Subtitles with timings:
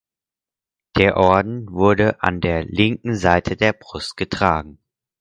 [0.97, 4.79] Der Orden wurde an der linken Seite der Brust getragen.